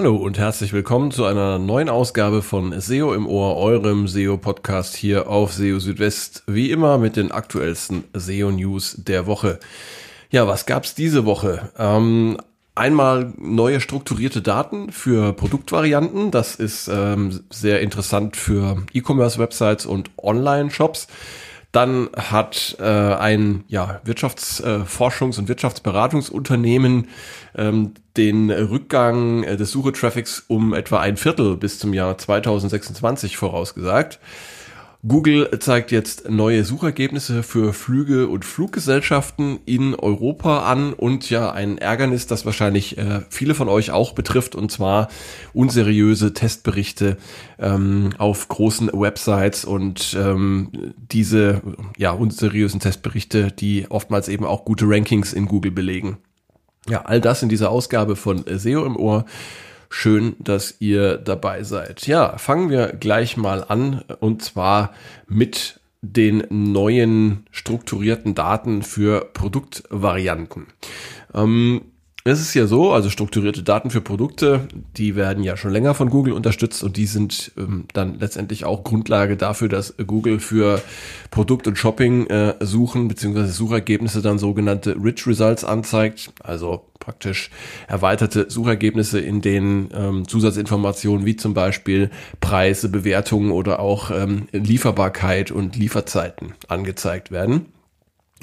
Hallo 0.00 0.16
und 0.16 0.38
herzlich 0.38 0.72
willkommen 0.72 1.10
zu 1.10 1.26
einer 1.26 1.58
neuen 1.58 1.90
Ausgabe 1.90 2.40
von 2.40 2.72
SEO 2.80 3.12
im 3.12 3.26
Ohr, 3.26 3.58
eurem 3.58 4.08
SEO-Podcast 4.08 4.96
hier 4.96 5.28
auf 5.28 5.52
SEO 5.52 5.78
Südwest. 5.78 6.42
Wie 6.46 6.70
immer 6.70 6.96
mit 6.96 7.16
den 7.16 7.30
aktuellsten 7.30 8.04
SEO-News 8.14 9.04
der 9.06 9.26
Woche. 9.26 9.60
Ja, 10.30 10.48
was 10.48 10.64
gab's 10.64 10.94
diese 10.94 11.26
Woche? 11.26 11.70
Ähm, 11.78 12.38
einmal 12.74 13.34
neue 13.36 13.82
strukturierte 13.82 14.40
Daten 14.40 14.90
für 14.90 15.34
Produktvarianten. 15.34 16.30
Das 16.30 16.54
ist 16.54 16.88
ähm, 16.88 17.40
sehr 17.50 17.82
interessant 17.82 18.38
für 18.38 18.82
E-Commerce-Websites 18.94 19.84
und 19.84 20.10
Online-Shops. 20.16 21.08
Dann 21.72 22.08
hat 22.16 22.76
äh, 22.80 22.84
ein 22.84 23.64
ja, 23.68 24.00
Wirtschaftsforschungs- 24.04 25.36
äh, 25.36 25.40
und 25.40 25.48
Wirtschaftsberatungsunternehmen 25.48 27.08
ähm, 27.56 27.94
den 28.16 28.50
Rückgang 28.50 29.44
äh, 29.44 29.56
des 29.56 29.70
Suchetraffics 29.70 30.44
um 30.48 30.74
etwa 30.74 30.98
ein 30.98 31.16
Viertel 31.16 31.56
bis 31.56 31.78
zum 31.78 31.94
Jahr 31.94 32.18
2026 32.18 33.36
vorausgesagt. 33.36 34.18
Google 35.06 35.58
zeigt 35.60 35.92
jetzt 35.92 36.28
neue 36.28 36.62
Suchergebnisse 36.62 37.42
für 37.42 37.72
Flüge 37.72 38.28
und 38.28 38.44
Fluggesellschaften 38.44 39.58
in 39.64 39.94
Europa 39.94 40.70
an 40.70 40.92
und 40.92 41.30
ja 41.30 41.50
ein 41.52 41.78
Ärgernis, 41.78 42.26
das 42.26 42.44
wahrscheinlich 42.44 42.98
äh, 42.98 43.22
viele 43.30 43.54
von 43.54 43.70
euch 43.70 43.92
auch 43.92 44.12
betrifft 44.12 44.54
und 44.54 44.70
zwar 44.70 45.08
unseriöse 45.54 46.34
Testberichte 46.34 47.16
ähm, 47.58 48.10
auf 48.18 48.48
großen 48.48 48.90
Websites 48.92 49.64
und 49.64 50.14
ähm, 50.20 50.92
diese 51.10 51.62
ja 51.96 52.10
unseriösen 52.10 52.80
Testberichte, 52.80 53.50
die 53.52 53.86
oftmals 53.88 54.28
eben 54.28 54.44
auch 54.44 54.66
gute 54.66 54.84
Rankings 54.86 55.32
in 55.32 55.46
Google 55.46 55.72
belegen. 55.72 56.18
Ja, 56.90 57.02
all 57.06 57.22
das 57.22 57.42
in 57.42 57.48
dieser 57.48 57.70
Ausgabe 57.70 58.16
von 58.16 58.44
SEO 58.46 58.84
im 58.84 58.96
Ohr. 58.96 59.24
Schön, 59.92 60.36
dass 60.38 60.76
ihr 60.78 61.16
dabei 61.18 61.64
seid. 61.64 62.06
Ja, 62.06 62.38
fangen 62.38 62.70
wir 62.70 62.88
gleich 62.92 63.36
mal 63.36 63.64
an 63.64 64.04
und 64.20 64.42
zwar 64.42 64.94
mit 65.26 65.80
den 66.00 66.44
neuen 66.48 67.46
strukturierten 67.50 68.34
Daten 68.34 68.82
für 68.82 69.28
Produktvarianten. 69.34 70.68
Ähm, 71.34 71.82
es 72.24 72.40
ist 72.40 72.52
ja 72.54 72.66
so, 72.66 72.92
also 72.92 73.08
strukturierte 73.08 73.62
Daten 73.62 73.88
für 73.90 74.02
Produkte, 74.02 74.68
die 74.96 75.16
werden 75.16 75.42
ja 75.42 75.56
schon 75.56 75.70
länger 75.70 75.94
von 75.94 76.10
Google 76.10 76.34
unterstützt 76.34 76.82
und 76.82 76.98
die 76.98 77.06
sind 77.06 77.52
ähm, 77.56 77.86
dann 77.94 78.18
letztendlich 78.18 78.66
auch 78.66 78.84
Grundlage 78.84 79.38
dafür, 79.38 79.68
dass 79.70 79.94
Google 80.06 80.38
für 80.38 80.82
Produkt- 81.30 81.66
und 81.66 81.78
Shopping-Suchen 81.78 83.04
äh, 83.04 83.08
beziehungsweise 83.08 83.52
Suchergebnisse 83.52 84.20
dann 84.20 84.38
sogenannte 84.38 84.96
Rich 85.02 85.26
Results 85.26 85.64
anzeigt, 85.64 86.30
also 86.42 86.84
praktisch 86.98 87.50
erweiterte 87.88 88.50
Suchergebnisse, 88.50 89.18
in 89.18 89.40
denen 89.40 89.88
ähm, 89.94 90.28
Zusatzinformationen 90.28 91.24
wie 91.24 91.36
zum 91.36 91.54
Beispiel 91.54 92.10
Preise, 92.40 92.90
Bewertungen 92.90 93.50
oder 93.50 93.80
auch 93.80 94.10
ähm, 94.10 94.46
Lieferbarkeit 94.52 95.50
und 95.50 95.74
Lieferzeiten 95.76 96.52
angezeigt 96.68 97.30
werden. 97.30 97.66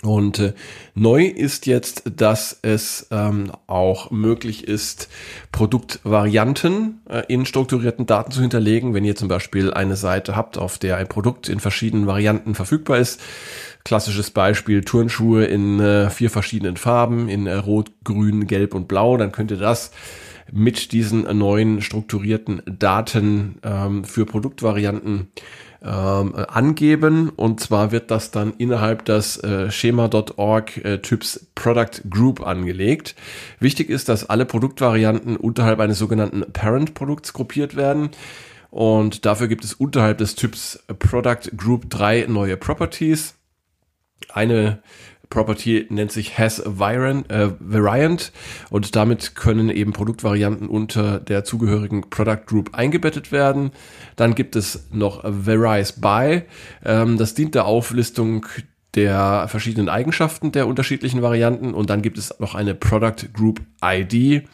Und 0.04 0.38
äh, 0.38 0.54
neu 0.94 1.26
ist 1.26 1.66
jetzt, 1.66 2.04
dass 2.16 2.60
es 2.62 3.08
ähm, 3.10 3.52
auch 3.66 4.12
möglich 4.12 4.68
ist, 4.68 5.10
Produktvarianten 5.52 7.02
äh, 7.10 7.24
in 7.28 7.48
strukturierten 7.48 8.06
Daten 8.06 8.32
zu 8.32 8.42
hinterlegen. 8.42 8.94
Wenn 8.94 9.06
ihr 9.06 9.16
zum 9.16 9.28
Beispiel 9.28 9.74
eine 9.74 9.96
Seite 9.96 10.36
habt, 10.36 10.60
auf 10.60 10.78
der 10.78 10.98
ein 10.98 11.08
Produkt 11.08 11.50
in 11.50 11.60
verschiedenen 11.60 12.06
Varianten 12.06 12.54
verfügbar 12.54 13.00
ist. 13.00 13.20
Klassisches 13.84 14.30
Beispiel 14.30 14.84
Turnschuhe 14.84 15.46
in 15.46 15.80
äh, 15.80 16.12
vier 16.12 16.30
verschiedenen 16.30 16.78
Farben, 16.78 17.28
in 17.28 17.48
äh, 17.48 17.56
Rot, 17.56 17.92
Grün, 18.04 18.46
Gelb 18.46 18.76
und 18.76 18.88
Blau. 18.88 19.18
Dann 19.18 19.32
könnt 19.32 19.50
ihr 19.50 19.58
das 19.58 19.92
mit 20.52 20.92
diesen 20.92 21.24
neuen 21.38 21.82
strukturierten 21.82 22.62
Daten 22.66 23.60
ähm, 23.64 24.04
für 24.04 24.26
Produktvarianten 24.26 25.30
ähm, 25.84 26.36
angeben 26.36 27.30
und 27.30 27.60
zwar 27.60 27.92
wird 27.92 28.12
das 28.12 28.32
dann 28.32 28.54
innerhalb 28.58 29.06
des 29.06 29.38
äh, 29.44 29.70
schema.org 29.70 30.78
äh, 30.78 30.98
Typs 31.00 31.48
Product 31.56 32.02
Group 32.10 32.46
angelegt. 32.46 33.16
Wichtig 33.60 33.90
ist, 33.90 34.10
dass 34.10 34.30
alle 34.30 34.46
Produktvarianten 34.46 35.38
unterhalb 35.38 35.80
eines 35.80 36.00
sogenannten 36.00 36.52
Parent 36.52 36.94
Produkts 36.94 37.34
gruppiert 37.34 37.76
werden. 37.76 38.10
Und 38.70 39.26
dafür 39.26 39.48
gibt 39.48 39.64
es 39.64 39.74
unterhalb 39.74 40.18
des 40.18 40.36
Typs 40.36 40.84
Product 41.00 41.56
Group 41.56 41.90
drei 41.90 42.26
neue 42.28 42.58
Properties. 42.58 43.36
Eine 44.30 44.82
Property 45.30 45.86
nennt 45.90 46.12
sich 46.12 46.38
has 46.38 46.62
variant, 46.66 47.30
äh, 47.30 47.52
variant 47.60 48.32
und 48.70 48.96
damit 48.96 49.36
können 49.36 49.70
eben 49.70 49.94
Produktvarianten 49.94 50.68
unter 50.68 51.20
der 51.20 51.44
zugehörigen 51.44 52.10
Product 52.10 52.46
Group 52.46 52.74
eingebettet 52.74 53.32
werden. 53.32 53.72
Dann 54.16 54.36
gibt 54.36 54.56
es 54.56 54.88
noch 54.92 55.24
varies 55.24 55.94
by. 55.94 56.44
Ähm, 56.86 57.18
das 57.18 57.34
dient 57.34 57.56
der 57.56 57.66
Auflistung 57.66 58.46
der 58.96 59.48
verschiedenen 59.48 59.90
Eigenschaften 59.90 60.52
der 60.52 60.68
unterschiedlichen 60.68 61.22
Varianten 61.22 61.74
und 61.74 61.90
dann 61.90 62.02
gibt 62.02 62.18
es 62.18 62.34
noch 62.40 62.56
eine 62.56 62.74
Product 62.74 63.32
Group 63.34 63.62
ID. 63.84 64.48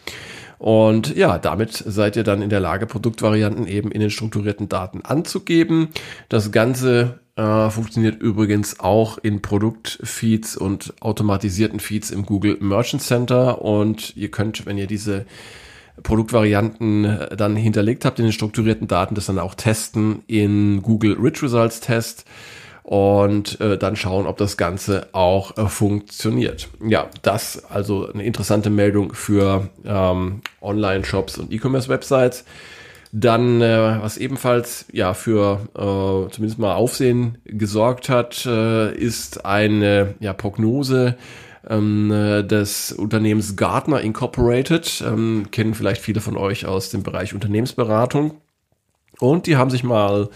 Und 0.58 1.16
ja, 1.16 1.40
damit 1.40 1.74
seid 1.74 2.16
ihr 2.16 2.24
dann 2.24 2.42
in 2.42 2.50
der 2.50 2.62
Lage, 2.62 2.86
Produktvarianten 2.86 3.68
eben 3.68 3.92
in 3.92 4.00
den 4.00 4.10
strukturierten 4.10 4.70
Daten 4.70 5.02
anzugeben. 5.02 5.90
Das 6.30 6.52
Ganze 6.52 7.20
äh, 7.36 7.70
funktioniert 7.70 8.22
übrigens 8.22 8.80
auch 8.80 9.18
in 9.18 9.42
Produktfeeds 9.42 10.56
und 10.56 10.94
automatisierten 11.02 11.80
Feeds 11.80 12.12
im 12.12 12.26
Google 12.26 12.58
Merchant 12.60 13.02
Center. 13.02 13.62
Und 13.62 14.16
ihr 14.16 14.30
könnt, 14.30 14.66
wenn 14.66 14.78
ihr 14.78 14.88
diese 14.88 15.26
Produktvarianten 16.02 17.06
äh, 17.06 17.36
dann 17.36 17.56
hinterlegt 17.56 18.06
habt 18.06 18.20
in 18.20 18.26
den 18.26 18.34
strukturierten 18.34 18.88
Daten, 18.88 19.16
das 19.16 19.28
dann 19.28 19.40
auch 19.40 19.56
testen 19.56 20.24
in 20.28 20.82
Google 20.82 21.18
Rich 21.20 21.44
Results 21.44 21.80
Test 21.80 22.26
und 22.84 23.62
äh, 23.62 23.78
dann 23.78 23.96
schauen, 23.96 24.28
ob 24.28 24.38
das 24.38 24.58
Ganze 24.58 25.08
auch 25.14 25.58
äh, 25.58 25.68
funktioniert. 25.68 26.68
Ja, 26.86 27.10
das 27.22 27.64
also 27.66 28.12
eine 28.12 28.24
interessante 28.24 28.70
Meldung 28.70 29.14
für 29.14 29.70
ähm, 29.86 30.42
Online-Shops 30.62 31.38
und 31.38 31.52
E-Commerce-Websites. 31.52 32.44
Dann, 33.16 33.62
äh, 33.62 34.02
was 34.02 34.18
ebenfalls 34.18 34.86
ja 34.92 35.14
für 35.14 35.62
äh, 35.76 36.32
zumindest 36.34 36.58
mal 36.58 36.74
Aufsehen 36.74 37.38
gesorgt 37.46 38.10
hat, 38.10 38.44
äh, 38.48 38.92
ist 38.98 39.46
eine 39.46 40.16
ja, 40.20 40.34
Prognose 40.34 41.16
ähm, 41.70 42.12
äh, 42.12 42.42
des 42.42 42.92
Unternehmens 42.92 43.56
Gartner 43.56 44.02
Incorporated. 44.02 45.04
Ähm, 45.08 45.46
kennen 45.52 45.76
vielleicht 45.76 46.02
viele 46.02 46.22
von 46.22 46.36
euch 46.38 46.66
aus 46.66 46.90
dem 46.90 47.04
Bereich 47.04 47.36
Unternehmensberatung. 47.36 48.42
Und 49.20 49.46
die 49.46 49.58
haben 49.58 49.70
sich 49.70 49.84
mal 49.84 50.30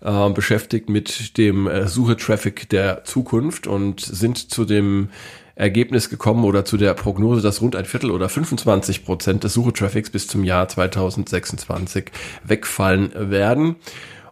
äh, 0.00 0.30
beschäftigt 0.30 0.88
mit 0.88 1.36
dem 1.36 1.66
äh, 1.66 1.88
Suche-Traffic 1.88 2.68
der 2.68 3.02
Zukunft 3.02 3.66
und 3.66 3.98
sind 3.98 4.52
zu 4.52 4.64
dem 4.64 5.08
Ergebnis 5.54 6.10
gekommen 6.10 6.44
oder 6.44 6.64
zu 6.64 6.76
der 6.76 6.94
Prognose, 6.94 7.42
dass 7.42 7.60
rund 7.60 7.76
ein 7.76 7.84
Viertel 7.84 8.10
oder 8.10 8.28
25 8.28 9.04
Prozent 9.04 9.44
des 9.44 9.54
Suchetraffics 9.54 10.10
bis 10.10 10.26
zum 10.26 10.44
Jahr 10.44 10.68
2026 10.68 12.06
wegfallen 12.44 13.12
werden. 13.14 13.76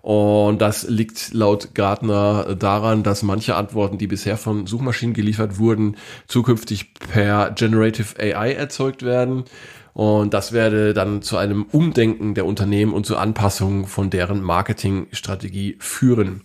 Und 0.01 0.62
das 0.62 0.89
liegt 0.89 1.34
laut 1.34 1.75
Gartner 1.75 2.55
daran, 2.55 3.03
dass 3.03 3.23
manche 3.23 3.56
Antworten, 3.56 3.99
die 3.99 4.06
bisher 4.06 4.37
von 4.37 4.67
Suchmaschinen 4.67 5.12
geliefert 5.12 5.59
wurden, 5.59 5.97
zukünftig 6.29 6.95
per 6.95 7.50
Generative 7.50 8.19
AI 8.19 8.53
erzeugt 8.53 9.03
werden. 9.03 9.45
Und 9.93 10.33
das 10.33 10.53
werde 10.53 10.95
dann 10.95 11.23
zu 11.23 11.37
einem 11.37 11.65
Umdenken 11.65 12.35
der 12.35 12.47
Unternehmen 12.47 12.93
und 12.93 13.05
zur 13.05 13.21
Anpassung 13.21 13.87
von 13.87 14.11
deren 14.11 14.41
Marketingstrategie 14.41 15.76
führen. 15.81 16.43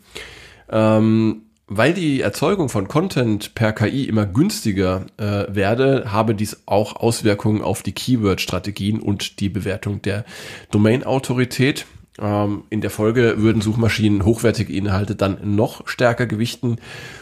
Ähm, 0.69 1.43
weil 1.77 1.93
die 1.93 2.21
Erzeugung 2.21 2.69
von 2.69 2.87
Content 2.87 3.55
per 3.55 3.73
KI 3.73 4.05
immer 4.05 4.25
günstiger 4.25 5.05
äh, 5.17 5.45
werde, 5.53 6.11
habe 6.11 6.35
dies 6.35 6.63
auch 6.65 6.95
Auswirkungen 6.95 7.61
auf 7.61 7.83
die 7.83 7.93
Keyword-Strategien 7.93 8.99
und 8.99 9.39
die 9.39 9.49
Bewertung 9.49 10.01
der 10.01 10.25
Domain-Autorität. 10.71 11.85
Ähm, 12.19 12.63
in 12.69 12.81
der 12.81 12.89
Folge 12.89 13.35
würden 13.37 13.61
Suchmaschinen 13.61 14.25
hochwertige 14.25 14.73
Inhalte 14.73 15.15
dann 15.15 15.55
noch 15.55 15.87
stärker 15.87 16.27
gewichten, 16.27 16.77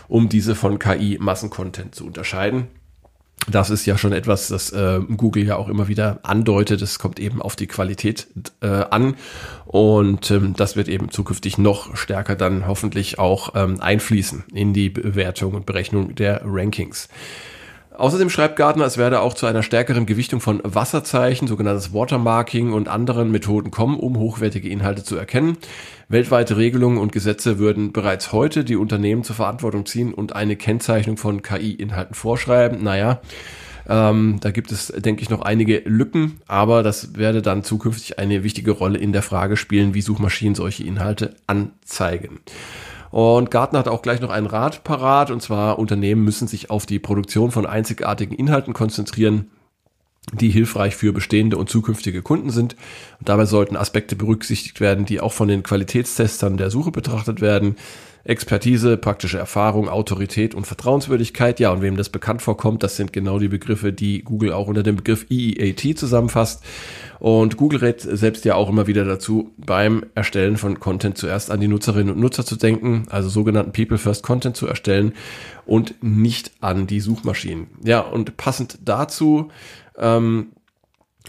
um 0.08 0.28
diese 0.28 0.56
von 0.56 0.80
KI-Massencontent 0.80 1.96
zu 1.96 2.06
unterscheiden 2.06 2.68
das 3.50 3.70
ist 3.70 3.86
ja 3.86 3.98
schon 3.98 4.14
etwas, 4.14 4.50
das 4.50 4.72
äh, 4.72 5.00
Google 5.18 5.46
ja 5.46 5.56
auch 5.56 5.68
immer 5.68 5.88
wieder 5.88 6.20
andeutet. 6.24 6.82
Es 6.82 7.00
kommt 7.00 7.20
eben 7.20 7.42
auf 7.42 7.56
die 7.56 7.68
Qualität 7.68 8.28
äh, 8.62 8.68
an 8.68 9.16
und 9.66 10.30
ähm, 10.32 10.54
das 10.56 10.76
wird 10.76 10.88
eben 10.88 11.10
zukünftig 11.10 11.58
noch 11.58 11.96
stärker 11.96 12.36
dann 12.36 12.68
hoffentlich 12.68 13.18
auch 13.18 13.56
ähm, 13.56 13.82
einfließen 13.82 14.44
in 14.54 14.74
die 14.74 14.90
Bewertung 14.90 15.54
und 15.56 15.66
Berechnung 15.66 16.14
der 16.16 16.42
Rankings. 16.46 17.10
Außerdem 17.94 18.30
schreibt 18.30 18.56
Gardner, 18.56 18.86
es 18.86 18.98
werde 18.98 19.20
auch 19.20 19.34
zu 19.34 19.46
einer 19.46 19.64
stärkeren 19.64 20.06
Gewichtung 20.06 20.40
von 20.40 20.62
Wasserzeichen, 20.64 21.48
sogenanntes 21.48 21.94
Watermarking 21.94 22.72
und 22.72 22.88
anderen 22.88 23.32
Methoden 23.32 23.70
kommen, 23.70 24.00
um 24.00 24.18
hochwertige 24.18 24.70
Inhalte 24.70 25.04
zu 25.04 25.18
erkennen. 25.18 25.58
Weltweite 26.08 26.56
Regelungen 26.56 26.98
und 26.98 27.12
Gesetze 27.12 27.60
würden 27.60 27.92
bereits 27.92 28.32
heute 28.32 28.64
die 28.64 28.78
Unternehmen 28.78 29.24
zur 29.24 29.36
Verantwortung 29.36 29.86
ziehen 29.86 30.14
und 30.14 30.34
eine 30.34 30.56
Kennzeichnung 30.56 31.18
von 31.18 31.42
KI-Inhalten 31.42 32.16
vorschreiben. 32.16 32.84
Naja, 32.84 33.22
Ähm, 33.90 34.38
da 34.42 34.52
gibt 34.52 34.72
es, 34.72 34.88
denke 34.88 35.24
ich, 35.24 35.32
noch 35.32 35.42
einige 35.42 35.82
Lücken, 35.86 36.40
aber 36.48 36.84
das 36.84 37.16
werde 37.18 37.42
dann 37.42 37.64
zukünftig 37.64 38.20
eine 38.20 38.44
wichtige 38.44 38.72
Rolle 38.72 39.00
in 39.00 39.12
der 39.12 39.24
Frage 39.24 39.58
spielen, 39.58 39.96
wie 39.96 40.02
Suchmaschinen 40.02 40.54
solche 40.54 40.84
Inhalte 40.84 41.36
anzeigen. 41.48 42.40
Und 43.12 43.52
Gartner 43.52 43.80
hat 43.80 43.88
auch 43.88 44.02
gleich 44.02 44.22
noch 44.22 44.30
einen 44.30 44.48
Rat 44.48 44.84
parat, 44.84 45.32
und 45.32 45.42
zwar 45.42 45.78
Unternehmen 45.78 46.24
müssen 46.24 46.48
sich 46.48 46.70
auf 46.70 46.86
die 46.86 47.00
Produktion 47.00 47.52
von 47.52 47.66
einzigartigen 47.66 48.36
Inhalten 48.36 48.74
konzentrieren, 48.74 49.52
die 50.34 50.50
hilfreich 50.50 50.96
für 50.96 51.12
bestehende 51.12 51.58
und 51.58 51.70
zukünftige 51.70 52.22
Kunden 52.22 52.52
sind. 52.52 52.76
Und 53.20 53.28
dabei 53.28 53.46
sollten 53.46 53.76
Aspekte 53.76 54.16
berücksichtigt 54.16 54.80
werden, 54.80 55.06
die 55.06 55.20
auch 55.20 55.34
von 55.34 55.50
den 55.50 55.64
Qualitätstestern 55.64 56.58
der 56.58 56.70
Suche 56.70 56.92
betrachtet 56.92 57.42
werden. 57.42 57.76
Expertise, 58.24 58.98
praktische 58.98 59.38
Erfahrung, 59.38 59.90
Autorität 59.90 60.54
und 60.54 60.68
Vertrauenswürdigkeit. 60.68 61.60
Ja, 61.60 61.72
und 61.72 61.82
wem 61.82 61.98
das 61.98 62.10
bekannt 62.10 62.42
vorkommt, 62.42 62.84
das 62.84 62.96
sind 62.96 63.14
genau 63.14 63.40
die 63.40 63.48
Begriffe, 63.48 63.94
die 63.94 64.24
Google 64.24 64.54
auch 64.54 64.68
unter 64.68 64.84
dem 64.84 64.98
Begriff 64.98 65.26
EEAT 65.30 65.98
zusammenfasst. 65.98 66.64
Und 67.20 67.58
Google 67.58 67.80
rät 67.80 68.02
selbst 68.02 68.46
ja 68.46 68.56
auch 68.56 68.70
immer 68.70 68.88
wieder 68.88 69.06
dazu, 69.06 69.52
beim 69.58 70.06
Erstellen 70.16 70.58
von 70.58 70.80
Content 70.80 71.18
zuerst 71.18 71.52
an 71.52 71.60
die 71.60 71.68
Nutzerinnen 71.68 72.14
und 72.14 72.20
Nutzer 72.20 72.46
zu 72.46 72.56
denken, 72.56 73.06
also 73.10 73.30
sogenannten 73.30 73.74
People 73.74 73.98
First 73.98 74.24
Content 74.24 74.56
zu 74.56 74.68
erstellen 74.68 75.14
und 75.66 75.96
nicht 76.02 76.52
an 76.62 76.88
die 76.88 77.00
Suchmaschinen. 77.00 77.68
Ja, 77.84 78.00
und 78.00 78.38
passend 78.38 78.80
dazu 78.84 79.50
ähm, 79.98 80.48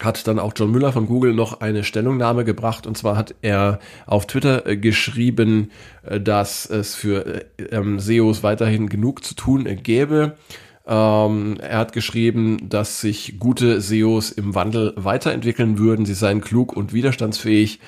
hat 0.00 0.26
dann 0.26 0.38
auch 0.38 0.52
John 0.56 0.70
Müller 0.70 0.92
von 0.92 1.06
Google 1.06 1.34
noch 1.34 1.60
eine 1.60 1.84
Stellungnahme 1.84 2.44
gebracht. 2.44 2.86
Und 2.86 2.96
zwar 2.96 3.16
hat 3.16 3.34
er 3.42 3.78
auf 4.06 4.26
Twitter 4.26 4.66
äh, 4.66 4.76
geschrieben, 4.76 5.70
äh, 6.02 6.20
dass 6.20 6.66
es 6.66 6.94
für 6.94 7.26
äh, 7.26 7.44
ähm, 7.70 8.00
SEOs 8.00 8.42
weiterhin 8.42 8.88
genug 8.88 9.24
zu 9.24 9.34
tun 9.34 9.64
gäbe. 9.82 10.36
Ähm, 10.84 11.58
er 11.60 11.78
hat 11.78 11.92
geschrieben, 11.92 12.68
dass 12.68 13.00
sich 13.00 13.38
gute 13.38 13.80
SEOs 13.80 14.32
im 14.32 14.54
Wandel 14.54 14.94
weiterentwickeln 14.96 15.78
würden. 15.78 16.06
Sie 16.06 16.14
seien 16.14 16.40
klug 16.40 16.76
und 16.76 16.92
widerstandsfähig 16.92 17.78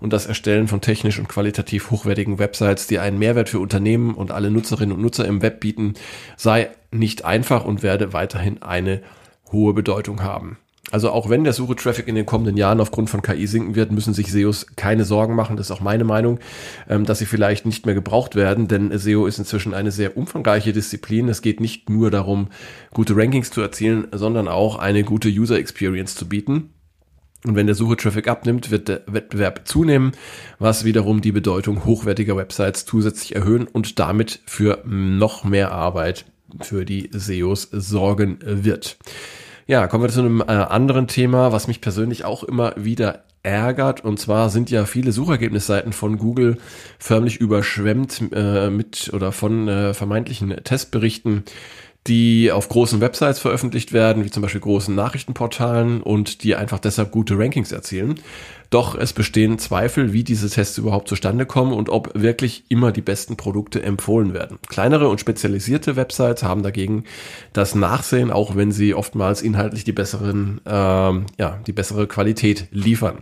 und 0.00 0.12
das 0.12 0.26
Erstellen 0.26 0.68
von 0.68 0.82
technisch 0.82 1.18
und 1.18 1.28
qualitativ 1.28 1.90
hochwertigen 1.90 2.38
Websites, 2.38 2.88
die 2.88 2.98
einen 2.98 3.18
Mehrwert 3.18 3.48
für 3.48 3.60
Unternehmen 3.60 4.14
und 4.14 4.32
alle 4.32 4.50
Nutzerinnen 4.50 4.94
und 4.94 5.00
Nutzer 5.00 5.24
im 5.26 5.40
Web 5.40 5.60
bieten, 5.60 5.94
sei 6.36 6.70
nicht 6.90 7.24
einfach 7.24 7.64
und 7.64 7.82
werde 7.82 8.12
weiterhin 8.12 8.60
eine 8.62 9.00
hohe 9.50 9.72
Bedeutung 9.72 10.22
haben. 10.22 10.58
Also 10.90 11.10
auch 11.10 11.30
wenn 11.30 11.44
der 11.44 11.52
Suche-Traffic 11.52 12.08
in 12.08 12.16
den 12.16 12.26
kommenden 12.26 12.56
Jahren 12.56 12.80
aufgrund 12.80 13.08
von 13.08 13.22
KI 13.22 13.46
sinken 13.46 13.76
wird, 13.76 13.92
müssen 13.92 14.14
sich 14.14 14.32
SEOs 14.32 14.66
keine 14.74 15.04
Sorgen 15.04 15.36
machen. 15.36 15.56
Das 15.56 15.66
ist 15.66 15.70
auch 15.70 15.80
meine 15.80 16.02
Meinung, 16.02 16.40
ähm, 16.88 17.06
dass 17.06 17.20
sie 17.20 17.26
vielleicht 17.26 17.64
nicht 17.66 17.86
mehr 17.86 17.94
gebraucht 17.94 18.34
werden, 18.34 18.66
denn 18.66 18.96
SEO 18.98 19.26
ist 19.26 19.38
inzwischen 19.38 19.74
eine 19.74 19.92
sehr 19.92 20.16
umfangreiche 20.16 20.72
Disziplin. 20.72 21.28
Es 21.28 21.40
geht 21.40 21.60
nicht 21.60 21.88
nur 21.88 22.10
darum, 22.10 22.48
gute 22.92 23.16
Rankings 23.16 23.50
zu 23.50 23.60
erzielen, 23.60 24.08
sondern 24.12 24.48
auch 24.48 24.76
eine 24.76 25.04
gute 25.04 25.28
User 25.28 25.56
Experience 25.56 26.16
zu 26.16 26.28
bieten. 26.28 26.70
Und 27.44 27.56
wenn 27.56 27.66
der 27.66 27.74
Suche-Traffic 27.74 28.28
abnimmt, 28.28 28.70
wird 28.70 28.88
der 28.88 29.02
Wettbewerb 29.06 29.62
zunehmen, 29.66 30.12
was 30.58 30.84
wiederum 30.84 31.20
die 31.20 31.32
Bedeutung 31.32 31.84
hochwertiger 31.84 32.36
Websites 32.36 32.84
zusätzlich 32.86 33.34
erhöhen 33.34 33.66
und 33.66 33.98
damit 33.98 34.40
für 34.46 34.82
noch 34.84 35.44
mehr 35.44 35.72
Arbeit 35.72 36.24
für 36.60 36.84
die 36.84 37.08
SEOs 37.12 37.68
sorgen 37.72 38.38
wird. 38.42 38.96
Ja, 39.66 39.86
kommen 39.86 40.02
wir 40.04 40.10
zu 40.10 40.20
einem 40.20 40.40
äh, 40.40 40.44
anderen 40.44 41.06
Thema, 41.06 41.52
was 41.52 41.68
mich 41.68 41.80
persönlich 41.80 42.24
auch 42.24 42.42
immer 42.42 42.74
wieder 42.76 43.22
ärgert. 43.42 44.04
Und 44.04 44.18
zwar 44.18 44.50
sind 44.50 44.70
ja 44.70 44.86
viele 44.86 45.12
Suchergebnisseiten 45.12 45.92
von 45.92 46.18
Google 46.18 46.58
förmlich 46.98 47.36
überschwemmt 47.36 48.22
äh, 48.32 48.70
mit 48.70 49.10
oder 49.12 49.32
von 49.32 49.68
äh, 49.68 49.94
vermeintlichen 49.94 50.50
Testberichten 50.64 51.44
die 52.08 52.50
auf 52.50 52.68
großen 52.68 53.00
Websites 53.00 53.38
veröffentlicht 53.38 53.92
werden, 53.92 54.24
wie 54.24 54.30
zum 54.30 54.42
Beispiel 54.42 54.60
großen 54.60 54.94
Nachrichtenportalen 54.94 56.02
und 56.02 56.42
die 56.42 56.56
einfach 56.56 56.80
deshalb 56.80 57.12
gute 57.12 57.38
Rankings 57.38 57.70
erzielen. 57.70 58.16
Doch 58.70 58.94
es 58.94 59.12
bestehen 59.12 59.58
Zweifel, 59.58 60.12
wie 60.12 60.24
diese 60.24 60.48
Tests 60.48 60.78
überhaupt 60.78 61.06
zustande 61.06 61.46
kommen 61.46 61.72
und 61.72 61.90
ob 61.90 62.10
wirklich 62.14 62.64
immer 62.68 62.90
die 62.90 63.02
besten 63.02 63.36
Produkte 63.36 63.82
empfohlen 63.82 64.32
werden. 64.32 64.58
Kleinere 64.68 65.08
und 65.08 65.20
spezialisierte 65.20 65.94
Websites 65.94 66.42
haben 66.42 66.62
dagegen 66.62 67.04
das 67.52 67.74
Nachsehen, 67.74 68.30
auch 68.30 68.56
wenn 68.56 68.72
sie 68.72 68.94
oftmals 68.94 69.42
inhaltlich 69.42 69.84
die 69.84 69.92
besseren, 69.92 70.60
ähm, 70.66 71.26
ja, 71.38 71.58
die 71.66 71.72
bessere 71.72 72.06
Qualität 72.06 72.66
liefern. 72.72 73.18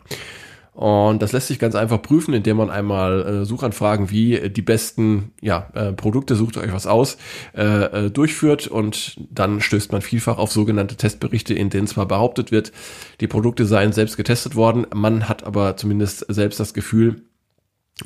Und 0.81 1.21
das 1.21 1.33
lässt 1.33 1.49
sich 1.49 1.59
ganz 1.59 1.75
einfach 1.75 2.01
prüfen, 2.01 2.33
indem 2.33 2.57
man 2.57 2.71
einmal 2.71 3.43
äh, 3.43 3.45
Suchanfragen 3.45 4.11
wie 4.11 4.49
die 4.49 4.63
besten 4.63 5.31
ja, 5.43 5.69
äh, 5.75 5.93
Produkte, 5.93 6.37
sucht 6.37 6.57
euch 6.57 6.73
was 6.73 6.87
aus, 6.87 7.19
äh, 7.55 8.07
äh, 8.07 8.11
durchführt 8.11 8.67
und 8.67 9.21
dann 9.31 9.61
stößt 9.61 9.93
man 9.93 10.01
vielfach 10.01 10.39
auf 10.39 10.53
sogenannte 10.53 10.97
Testberichte, 10.97 11.53
in 11.53 11.69
denen 11.69 11.87
zwar 11.87 12.07
behauptet 12.07 12.51
wird, 12.51 12.73
die 13.21 13.27
Produkte 13.27 13.67
seien 13.67 13.93
selbst 13.93 14.17
getestet 14.17 14.57
worden, 14.57 14.87
man 14.95 15.29
hat 15.29 15.45
aber 15.45 15.77
zumindest 15.77 16.25
selbst 16.33 16.59
das 16.59 16.73
Gefühl, 16.73 17.25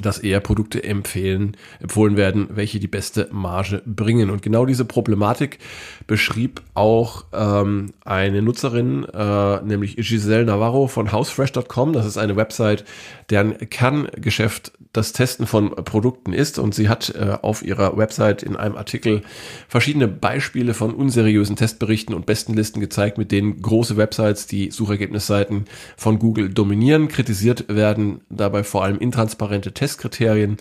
dass 0.00 0.18
eher 0.18 0.40
Produkte 0.40 0.82
empfehlen, 0.82 1.56
empfohlen 1.80 2.16
werden, 2.16 2.48
welche 2.50 2.80
die 2.80 2.88
beste 2.88 3.28
Marge 3.30 3.82
bringen. 3.86 4.30
Und 4.30 4.42
genau 4.42 4.66
diese 4.66 4.84
Problematik 4.84 5.58
beschrieb 6.06 6.62
auch 6.74 7.24
ähm, 7.32 7.92
eine 8.04 8.42
Nutzerin, 8.42 9.04
äh, 9.04 9.62
nämlich 9.62 9.96
Giselle 9.96 10.44
Navarro 10.44 10.88
von 10.88 11.12
housefresh.com. 11.12 11.92
Das 11.92 12.06
ist 12.06 12.18
eine 12.18 12.36
Website, 12.36 12.84
deren 13.30 13.56
Kerngeschäft 13.70 14.72
das 14.94 15.12
Testen 15.12 15.46
von 15.46 15.70
Produkten 15.70 16.32
ist. 16.32 16.58
Und 16.58 16.74
sie 16.74 16.88
hat 16.88 17.14
äh, 17.14 17.36
auf 17.42 17.62
ihrer 17.62 17.96
Website 17.96 18.42
in 18.42 18.56
einem 18.56 18.76
Artikel 18.76 19.22
verschiedene 19.68 20.08
Beispiele 20.08 20.72
von 20.72 20.94
unseriösen 20.94 21.56
Testberichten 21.56 22.14
und 22.14 22.26
Bestenlisten 22.26 22.80
gezeigt, 22.80 23.18
mit 23.18 23.32
denen 23.32 23.60
große 23.60 23.96
Websites, 23.96 24.46
die 24.46 24.70
Suchergebnisseiten 24.70 25.66
von 25.96 26.18
Google 26.18 26.48
dominieren, 26.48 27.08
kritisiert 27.08 27.64
werden, 27.68 28.20
dabei 28.30 28.62
vor 28.62 28.84
allem 28.84 28.98
intransparente 28.98 29.74
Testkriterien 29.84 30.56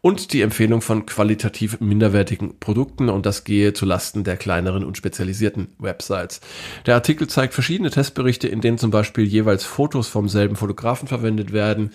und 0.00 0.32
die 0.32 0.42
Empfehlung 0.42 0.80
von 0.80 1.06
qualitativ 1.06 1.80
minderwertigen 1.80 2.58
Produkten 2.58 3.08
und 3.08 3.24
das 3.24 3.44
gehe 3.44 3.72
zu 3.72 3.86
Lasten 3.86 4.24
der 4.24 4.36
kleineren 4.36 4.84
und 4.84 4.96
spezialisierten 4.96 5.68
Websites. 5.78 6.40
Der 6.86 6.96
Artikel 6.96 7.28
zeigt 7.28 7.54
verschiedene 7.54 7.90
Testberichte, 7.90 8.48
in 8.48 8.60
denen 8.60 8.78
zum 8.78 8.90
Beispiel 8.90 9.24
jeweils 9.24 9.64
Fotos 9.64 10.08
vom 10.08 10.28
selben 10.28 10.56
Fotografen 10.56 11.06
verwendet 11.06 11.52
werden 11.52 11.92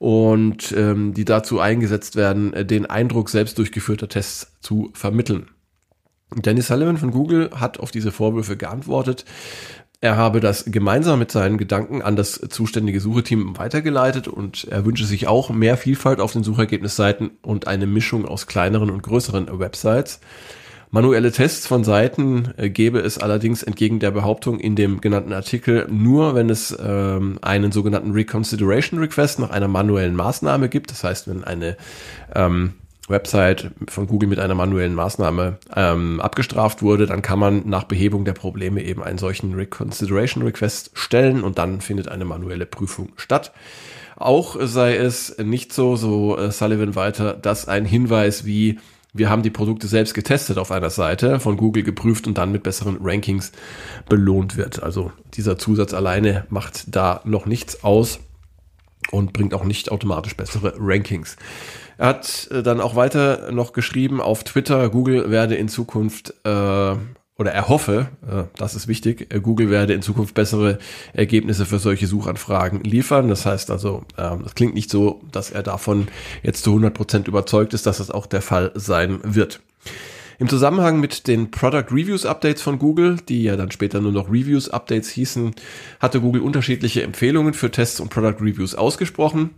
und 0.00 0.72
ähm, 0.76 1.14
die 1.14 1.24
dazu 1.24 1.60
eingesetzt 1.60 2.16
werden, 2.16 2.52
äh, 2.54 2.64
den 2.64 2.86
Eindruck 2.86 3.30
selbst 3.30 3.56
durchgeführter 3.58 4.08
Tests 4.08 4.56
zu 4.60 4.90
vermitteln. 4.94 5.48
Dennis 6.34 6.68
Sullivan 6.68 6.96
von 6.96 7.12
Google 7.12 7.50
hat 7.54 7.78
auf 7.78 7.92
diese 7.92 8.10
Vorwürfe 8.10 8.56
geantwortet. 8.56 9.24
Er 10.02 10.16
habe 10.16 10.40
das 10.40 10.64
gemeinsam 10.66 11.18
mit 11.18 11.30
seinen 11.30 11.58
Gedanken 11.58 12.00
an 12.00 12.16
das 12.16 12.40
zuständige 12.48 13.00
Sucheteam 13.00 13.58
weitergeleitet 13.58 14.28
und 14.28 14.64
er 14.64 14.86
wünsche 14.86 15.04
sich 15.04 15.28
auch 15.28 15.50
mehr 15.50 15.76
Vielfalt 15.76 16.20
auf 16.20 16.32
den 16.32 16.42
Suchergebnisseiten 16.42 17.32
und 17.42 17.66
eine 17.66 17.86
Mischung 17.86 18.24
aus 18.24 18.46
kleineren 18.46 18.88
und 18.88 19.02
größeren 19.02 19.58
Websites. 19.58 20.20
Manuelle 20.90 21.30
Tests 21.30 21.66
von 21.66 21.84
Seiten 21.84 22.48
äh, 22.56 22.70
gäbe 22.70 22.98
es 22.98 23.18
allerdings 23.18 23.62
entgegen 23.62 24.00
der 24.00 24.10
Behauptung 24.10 24.58
in 24.58 24.74
dem 24.74 25.00
genannten 25.00 25.32
Artikel 25.32 25.86
nur, 25.88 26.34
wenn 26.34 26.50
es 26.50 26.76
ähm, 26.82 27.38
einen 27.42 27.70
sogenannten 27.70 28.10
Reconsideration 28.10 28.98
Request 28.98 29.38
nach 29.38 29.50
einer 29.50 29.68
manuellen 29.68 30.16
Maßnahme 30.16 30.68
gibt. 30.68 30.90
Das 30.90 31.04
heißt, 31.04 31.28
wenn 31.28 31.44
eine 31.44 31.76
ähm, 32.34 32.72
Website 33.10 33.70
von 33.88 34.06
Google 34.06 34.28
mit 34.28 34.38
einer 34.38 34.54
manuellen 34.54 34.94
Maßnahme 34.94 35.58
ähm, 35.74 36.20
abgestraft 36.20 36.82
wurde, 36.82 37.06
dann 37.06 37.22
kann 37.22 37.38
man 37.38 37.68
nach 37.68 37.84
Behebung 37.84 38.24
der 38.24 38.32
Probleme 38.32 38.82
eben 38.82 39.02
einen 39.02 39.18
solchen 39.18 39.54
Reconsideration 39.54 40.44
Request 40.44 40.92
stellen 40.94 41.42
und 41.42 41.58
dann 41.58 41.80
findet 41.80 42.08
eine 42.08 42.24
manuelle 42.24 42.66
Prüfung 42.66 43.12
statt. 43.16 43.52
Auch 44.16 44.56
sei 44.60 44.96
es 44.96 45.36
nicht 45.38 45.72
so, 45.72 45.96
so 45.96 46.36
äh, 46.36 46.50
Sullivan 46.50 46.94
weiter, 46.94 47.34
dass 47.34 47.68
ein 47.68 47.84
Hinweis 47.84 48.44
wie 48.44 48.78
wir 49.12 49.28
haben 49.28 49.42
die 49.42 49.50
Produkte 49.50 49.88
selbst 49.88 50.14
getestet 50.14 50.56
auf 50.56 50.70
einer 50.70 50.90
Seite, 50.90 51.40
von 51.40 51.56
Google 51.56 51.82
geprüft 51.82 52.26
und 52.28 52.38
dann 52.38 52.52
mit 52.52 52.62
besseren 52.62 52.98
Rankings 53.00 53.50
belohnt 54.08 54.56
wird. 54.56 54.82
Also 54.82 55.10
dieser 55.34 55.58
Zusatz 55.58 55.94
alleine 55.94 56.46
macht 56.48 56.94
da 56.94 57.20
noch 57.24 57.46
nichts 57.46 57.82
aus 57.82 58.20
und 59.10 59.32
bringt 59.32 59.54
auch 59.54 59.64
nicht 59.64 59.90
automatisch 59.90 60.36
bessere 60.36 60.74
Rankings. 60.78 61.36
Er 62.00 62.06
hat 62.06 62.48
äh, 62.50 62.62
dann 62.62 62.80
auch 62.80 62.96
weiter 62.96 63.52
noch 63.52 63.74
geschrieben 63.74 64.22
auf 64.22 64.42
Twitter, 64.42 64.88
Google 64.88 65.30
werde 65.30 65.56
in 65.56 65.68
Zukunft 65.68 66.32
äh, 66.44 66.48
oder 66.48 67.52
er 67.52 67.68
hoffe, 67.68 68.08
äh, 68.26 68.44
das 68.56 68.74
ist 68.74 68.88
wichtig, 68.88 69.34
äh, 69.34 69.38
Google 69.38 69.68
werde 69.68 69.92
in 69.92 70.00
Zukunft 70.00 70.34
bessere 70.34 70.78
Ergebnisse 71.12 71.66
für 71.66 71.78
solche 71.78 72.06
Suchanfragen 72.06 72.80
liefern. 72.84 73.28
Das 73.28 73.44
heißt 73.44 73.70
also, 73.70 74.04
ähm, 74.16 74.44
das 74.44 74.54
klingt 74.54 74.72
nicht 74.72 74.90
so, 74.90 75.20
dass 75.30 75.50
er 75.50 75.62
davon 75.62 76.08
jetzt 76.42 76.64
zu 76.64 76.70
100 76.70 76.94
Prozent 76.94 77.28
überzeugt 77.28 77.74
ist, 77.74 77.84
dass 77.84 77.98
das 77.98 78.10
auch 78.10 78.24
der 78.24 78.40
Fall 78.40 78.72
sein 78.74 79.20
wird. 79.22 79.60
Im 80.38 80.48
Zusammenhang 80.48 81.00
mit 81.00 81.28
den 81.28 81.50
Product 81.50 81.88
Reviews 81.90 82.24
Updates 82.24 82.62
von 82.62 82.78
Google, 82.78 83.18
die 83.28 83.42
ja 83.42 83.56
dann 83.56 83.72
später 83.72 84.00
nur 84.00 84.12
noch 84.12 84.30
Reviews 84.30 84.70
Updates 84.70 85.10
hießen, 85.10 85.54
hatte 86.00 86.22
Google 86.22 86.40
unterschiedliche 86.40 87.02
Empfehlungen 87.02 87.52
für 87.52 87.70
Tests 87.70 88.00
und 88.00 88.08
Product 88.08 88.40
Reviews 88.40 88.74
ausgesprochen. 88.74 89.50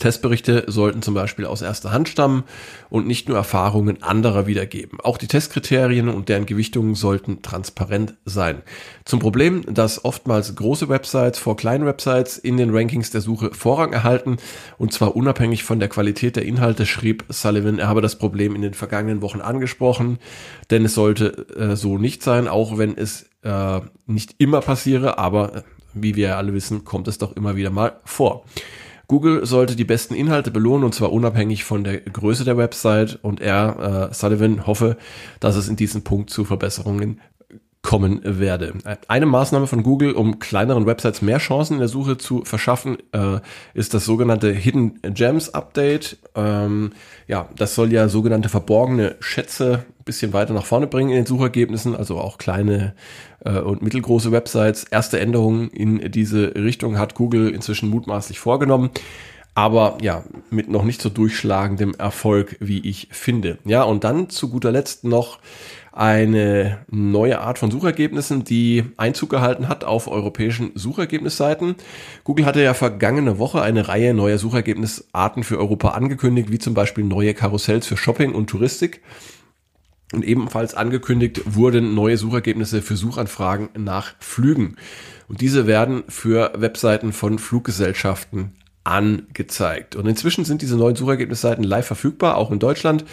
Testberichte 0.00 0.64
sollten 0.66 1.00
zum 1.00 1.14
Beispiel 1.14 1.46
aus 1.46 1.62
erster 1.62 1.92
Hand 1.92 2.08
stammen 2.08 2.42
und 2.90 3.06
nicht 3.06 3.28
nur 3.28 3.36
Erfahrungen 3.36 4.02
anderer 4.02 4.48
wiedergeben. 4.48 5.00
Auch 5.00 5.16
die 5.16 5.28
Testkriterien 5.28 6.08
und 6.08 6.28
deren 6.28 6.44
Gewichtungen 6.44 6.96
sollten 6.96 7.40
transparent 7.40 8.14
sein. 8.24 8.62
Zum 9.04 9.20
Problem, 9.20 9.62
dass 9.72 10.04
oftmals 10.04 10.56
große 10.56 10.88
Websites 10.88 11.38
vor 11.38 11.56
kleinen 11.56 11.86
Websites 11.86 12.36
in 12.36 12.56
den 12.56 12.74
Rankings 12.74 13.10
der 13.10 13.20
Suche 13.20 13.50
Vorrang 13.54 13.92
erhalten 13.92 14.38
und 14.76 14.92
zwar 14.92 15.14
unabhängig 15.14 15.62
von 15.62 15.78
der 15.78 15.88
Qualität 15.88 16.34
der 16.34 16.44
Inhalte, 16.44 16.84
schrieb 16.84 17.24
Sullivan, 17.28 17.78
er 17.78 17.86
habe 17.86 18.02
das 18.02 18.18
Problem 18.18 18.56
in 18.56 18.62
den 18.62 18.74
vergangenen 18.74 19.22
Wochen 19.22 19.40
angesprochen, 19.40 20.18
denn 20.70 20.84
es 20.84 20.94
sollte 20.94 21.46
äh, 21.56 21.76
so 21.76 21.96
nicht 21.96 22.24
sein, 22.24 22.48
auch 22.48 22.76
wenn 22.76 22.98
es 22.98 23.30
äh, 23.42 23.80
nicht 24.06 24.34
immer 24.38 24.60
passiere, 24.62 25.16
aber 25.18 25.54
äh, 25.54 25.62
wie 25.94 26.16
wir 26.16 26.36
alle 26.36 26.52
wissen, 26.52 26.84
kommt 26.84 27.06
es 27.06 27.18
doch 27.18 27.36
immer 27.36 27.54
wieder 27.54 27.70
mal 27.70 28.00
vor. 28.04 28.44
Google 29.08 29.46
sollte 29.46 29.76
die 29.76 29.84
besten 29.84 30.14
Inhalte 30.14 30.50
belohnen 30.50 30.84
und 30.84 30.94
zwar 30.94 31.12
unabhängig 31.12 31.64
von 31.64 31.84
der 31.84 32.00
Größe 32.00 32.44
der 32.44 32.56
Website. 32.56 33.18
Und 33.22 33.40
er, 33.40 34.10
äh, 34.10 34.14
Sullivan, 34.14 34.66
hoffe, 34.66 34.96
dass 35.38 35.56
es 35.56 35.68
in 35.68 35.76
diesem 35.76 36.02
Punkt 36.02 36.30
zu 36.30 36.44
Verbesserungen 36.44 37.20
kommen 37.86 38.20
werde. 38.24 38.72
Eine 39.06 39.26
Maßnahme 39.26 39.68
von 39.68 39.84
Google, 39.84 40.14
um 40.14 40.40
kleineren 40.40 40.86
Websites 40.86 41.22
mehr 41.22 41.38
Chancen 41.38 41.74
in 41.74 41.78
der 41.78 41.86
Suche 41.86 42.18
zu 42.18 42.42
verschaffen, 42.44 42.96
äh, 43.12 43.38
ist 43.74 43.94
das 43.94 44.04
sogenannte 44.04 44.50
Hidden 44.50 44.98
Gems 45.14 45.54
Update. 45.54 46.18
Ähm, 46.34 46.90
ja, 47.28 47.48
das 47.54 47.76
soll 47.76 47.92
ja 47.92 48.08
sogenannte 48.08 48.48
verborgene 48.48 49.14
Schätze 49.20 49.84
ein 50.00 50.04
bisschen 50.04 50.32
weiter 50.32 50.52
nach 50.52 50.66
vorne 50.66 50.88
bringen 50.88 51.10
in 51.10 51.16
den 51.16 51.26
Suchergebnissen, 51.26 51.94
also 51.94 52.18
auch 52.18 52.38
kleine 52.38 52.94
äh, 53.44 53.60
und 53.60 53.82
mittelgroße 53.82 54.32
Websites. 54.32 54.82
Erste 54.82 55.20
Änderungen 55.20 55.70
in 55.70 56.10
diese 56.10 56.56
Richtung 56.56 56.98
hat 56.98 57.14
Google 57.14 57.50
inzwischen 57.50 57.88
mutmaßlich 57.88 58.40
vorgenommen 58.40 58.90
aber 59.56 59.96
ja, 60.02 60.22
mit 60.50 60.68
noch 60.68 60.84
nicht 60.84 61.00
so 61.00 61.08
durchschlagendem 61.08 61.94
Erfolg, 61.94 62.56
wie 62.60 62.86
ich 62.86 63.08
finde. 63.10 63.56
Ja, 63.64 63.84
und 63.84 64.04
dann 64.04 64.28
zu 64.28 64.50
guter 64.50 64.70
Letzt 64.70 65.02
noch 65.04 65.38
eine 65.92 66.84
neue 66.90 67.40
Art 67.40 67.58
von 67.58 67.70
Suchergebnissen, 67.70 68.44
die 68.44 68.84
Einzug 68.98 69.30
gehalten 69.30 69.68
hat 69.68 69.82
auf 69.82 70.08
europäischen 70.08 70.72
Suchergebnisseiten. 70.74 71.76
Google 72.22 72.44
hatte 72.44 72.62
ja 72.62 72.74
vergangene 72.74 73.38
Woche 73.38 73.62
eine 73.62 73.88
Reihe 73.88 74.12
neuer 74.12 74.36
Suchergebnisarten 74.36 75.42
für 75.42 75.58
Europa 75.58 75.88
angekündigt, 75.92 76.52
wie 76.52 76.58
zum 76.58 76.74
Beispiel 76.74 77.04
neue 77.04 77.32
Karussells 77.32 77.86
für 77.86 77.96
Shopping 77.96 78.34
und 78.34 78.50
Touristik. 78.50 79.00
Und 80.12 80.22
ebenfalls 80.22 80.74
angekündigt 80.74 81.40
wurden 81.46 81.94
neue 81.94 82.18
Suchergebnisse 82.18 82.82
für 82.82 82.96
Suchanfragen 82.96 83.70
nach 83.74 84.16
Flügen. 84.20 84.76
Und 85.28 85.40
diese 85.40 85.66
werden 85.66 86.04
für 86.08 86.52
Webseiten 86.56 87.14
von 87.14 87.38
Fluggesellschaften 87.38 88.52
angezeigt. 88.86 89.96
Und 89.96 90.06
inzwischen 90.06 90.44
sind 90.44 90.62
diese 90.62 90.76
neuen 90.76 90.94
Suchergebnisseiten 90.94 91.64
live 91.64 91.86
verfügbar, 91.86 92.36
auch 92.36 92.52
in 92.52 92.60
Deutschland. 92.60 93.04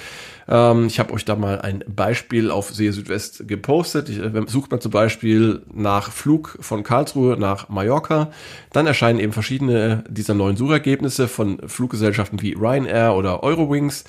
Ähm, 0.48 0.86
ich 0.86 1.00
habe 1.00 1.14
euch 1.14 1.26
da 1.26 1.36
mal 1.36 1.62
ein 1.62 1.84
Beispiel 1.88 2.52
auf 2.52 2.70
See 2.70 2.92
Südwest 2.92 3.48
gepostet. 3.48 4.08
Ich, 4.10 4.20
äh, 4.20 4.32
sucht 4.46 4.70
man 4.70 4.82
zum 4.82 4.92
Beispiel 4.92 5.64
nach 5.74 6.12
Flug 6.12 6.58
von 6.60 6.84
Karlsruhe 6.84 7.38
nach 7.38 7.70
Mallorca, 7.70 8.32
dann 8.72 8.86
erscheinen 8.86 9.20
eben 9.20 9.34
verschiedene 9.34 10.04
dieser 10.08 10.36
neuen 10.36 10.58
Suchergebnisse 10.58 11.28
von 11.28 11.58
Fluggesellschaften 11.68 12.42
wie 12.42 12.54
Ryanair 12.54 13.16
oder 13.16 13.42
Eurowings. 13.42 14.04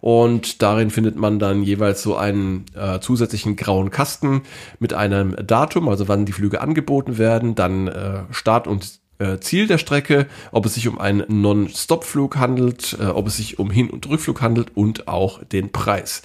Und 0.00 0.62
darin 0.62 0.88
findet 0.88 1.16
man 1.16 1.38
dann 1.38 1.62
jeweils 1.62 2.02
so 2.02 2.16
einen 2.16 2.64
äh, 2.74 3.00
zusätzlichen 3.00 3.56
grauen 3.56 3.90
Kasten 3.90 4.42
mit 4.78 4.94
einem 4.94 5.36
Datum, 5.46 5.90
also 5.90 6.08
wann 6.08 6.24
die 6.24 6.32
Flüge 6.32 6.62
angeboten 6.62 7.18
werden, 7.18 7.54
dann 7.54 7.88
äh, 7.88 8.22
Start 8.30 8.66
und 8.66 9.00
Ziel 9.40 9.66
der 9.66 9.78
Strecke, 9.78 10.26
ob 10.52 10.66
es 10.66 10.74
sich 10.74 10.88
um 10.88 10.98
einen 10.98 11.24
Non-Stop-Flug 11.28 12.36
handelt, 12.36 12.96
äh, 13.00 13.06
ob 13.06 13.26
es 13.26 13.36
sich 13.36 13.58
um 13.58 13.70
Hin- 13.70 13.90
und 13.90 14.08
Rückflug 14.08 14.40
handelt 14.40 14.76
und 14.76 15.08
auch 15.08 15.44
den 15.44 15.72
Preis. 15.72 16.22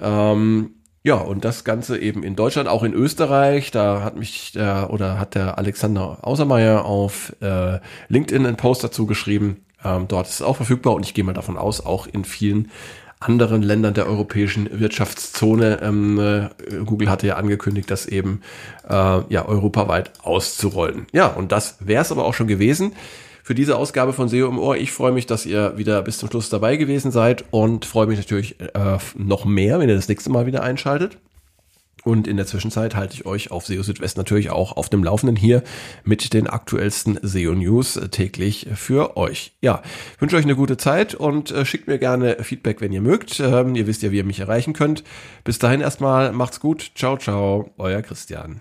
Ähm, 0.00 0.70
ja, 1.02 1.14
und 1.14 1.44
das 1.44 1.62
Ganze 1.62 1.98
eben 1.98 2.24
in 2.24 2.34
Deutschland, 2.34 2.68
auch 2.68 2.82
in 2.82 2.92
Österreich. 2.92 3.70
Da 3.70 4.02
hat 4.02 4.16
mich 4.16 4.52
der, 4.52 4.90
oder 4.90 5.20
hat 5.20 5.36
der 5.36 5.56
Alexander 5.56 6.18
Ausermeier 6.22 6.84
auf 6.84 7.32
äh, 7.40 7.78
LinkedIn 8.08 8.44
einen 8.44 8.56
Post 8.56 8.82
dazu 8.82 9.06
geschrieben. 9.06 9.64
Ähm, 9.84 10.08
dort 10.08 10.26
ist 10.26 10.34
es 10.34 10.42
auch 10.42 10.56
verfügbar 10.56 10.94
und 10.94 11.06
ich 11.06 11.14
gehe 11.14 11.22
mal 11.22 11.32
davon 11.32 11.56
aus, 11.56 11.84
auch 11.84 12.08
in 12.08 12.24
vielen 12.24 12.70
anderen 13.20 13.62
Ländern 13.62 13.94
der 13.94 14.06
europäischen 14.06 14.68
Wirtschaftszone. 14.78 15.80
Ähm, 15.82 16.18
äh, 16.18 16.48
Google 16.84 17.08
hatte 17.08 17.26
ja 17.26 17.36
angekündigt, 17.36 17.90
das 17.90 18.06
eben 18.06 18.42
äh, 18.88 18.92
ja 18.92 19.46
europaweit 19.46 20.12
auszurollen. 20.22 21.06
Ja, 21.12 21.28
und 21.28 21.52
das 21.52 21.76
wäre 21.80 22.02
es 22.02 22.12
aber 22.12 22.24
auch 22.24 22.34
schon 22.34 22.46
gewesen 22.46 22.92
für 23.42 23.54
diese 23.54 23.76
Ausgabe 23.76 24.12
von 24.12 24.28
SEO 24.28 24.48
im 24.48 24.58
Ohr. 24.58 24.76
Ich 24.76 24.90
freue 24.90 25.12
mich, 25.12 25.26
dass 25.26 25.46
ihr 25.46 25.78
wieder 25.78 26.02
bis 26.02 26.18
zum 26.18 26.28
Schluss 26.28 26.50
dabei 26.50 26.76
gewesen 26.76 27.12
seid 27.12 27.44
und 27.52 27.84
freue 27.84 28.08
mich 28.08 28.18
natürlich 28.18 28.60
äh, 28.60 28.98
noch 29.16 29.44
mehr, 29.44 29.78
wenn 29.78 29.88
ihr 29.88 29.94
das 29.94 30.08
nächste 30.08 30.30
Mal 30.30 30.46
wieder 30.46 30.64
einschaltet. 30.64 31.16
Und 32.06 32.28
in 32.28 32.36
der 32.36 32.46
Zwischenzeit 32.46 32.94
halte 32.94 33.14
ich 33.14 33.26
euch 33.26 33.50
auf 33.50 33.66
SEO 33.66 33.82
Südwest 33.82 34.16
natürlich 34.16 34.50
auch 34.50 34.76
auf 34.76 34.88
dem 34.88 35.02
Laufenden 35.02 35.34
hier 35.34 35.64
mit 36.04 36.34
den 36.34 36.46
aktuellsten 36.46 37.18
SEO 37.20 37.52
News 37.52 38.00
täglich 38.12 38.68
für 38.76 39.16
euch. 39.16 39.56
Ja, 39.60 39.82
wünsche 40.20 40.36
euch 40.36 40.44
eine 40.44 40.54
gute 40.54 40.76
Zeit 40.76 41.16
und 41.16 41.50
äh, 41.50 41.64
schickt 41.64 41.88
mir 41.88 41.98
gerne 41.98 42.36
Feedback, 42.44 42.80
wenn 42.80 42.92
ihr 42.92 43.00
mögt. 43.00 43.40
Ähm, 43.40 43.74
ihr 43.74 43.88
wisst 43.88 44.04
ja, 44.04 44.12
wie 44.12 44.18
ihr 44.18 44.24
mich 44.24 44.38
erreichen 44.38 44.72
könnt. 44.72 45.02
Bis 45.42 45.58
dahin 45.58 45.80
erstmal 45.80 46.30
macht's 46.30 46.60
gut. 46.60 46.92
Ciao, 46.94 47.16
ciao, 47.16 47.70
euer 47.76 48.02
Christian. 48.02 48.60